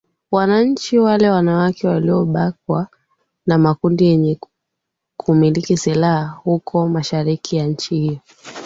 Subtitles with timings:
[0.31, 2.87] wananchi wale wanawake waliobakwa
[3.45, 4.39] na makundi yenye
[5.17, 8.19] kumiliki silaha huku mashariki ya nchi hiyo